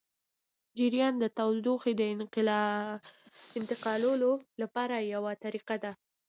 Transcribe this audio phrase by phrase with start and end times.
[0.77, 2.01] جریان د تودوخې د
[3.59, 4.31] انتقالولو
[4.61, 5.91] لپاره یوه طریقه ده.